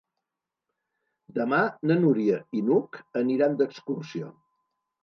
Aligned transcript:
Demà 1.35 1.59
na 1.91 1.99
Núria 2.07 2.41
i 2.59 2.65
n'Hug 2.71 3.01
aniran 3.25 3.63
d'excursió. 3.63 4.35